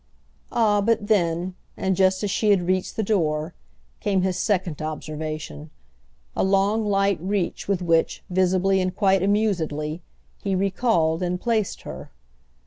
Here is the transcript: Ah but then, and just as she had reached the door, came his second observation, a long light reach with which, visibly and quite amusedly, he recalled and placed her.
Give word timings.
Ah 0.51 0.81
but 0.81 1.05
then, 1.05 1.53
and 1.77 1.95
just 1.95 2.23
as 2.23 2.31
she 2.31 2.49
had 2.49 2.65
reached 2.65 2.95
the 2.95 3.03
door, 3.03 3.53
came 3.99 4.23
his 4.23 4.35
second 4.35 4.81
observation, 4.81 5.69
a 6.35 6.43
long 6.43 6.83
light 6.83 7.19
reach 7.21 7.67
with 7.67 7.83
which, 7.83 8.23
visibly 8.27 8.81
and 8.81 8.95
quite 8.95 9.21
amusedly, 9.21 10.01
he 10.41 10.55
recalled 10.55 11.21
and 11.21 11.39
placed 11.39 11.83
her. 11.83 12.09